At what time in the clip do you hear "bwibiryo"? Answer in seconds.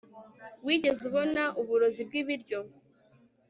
2.07-2.59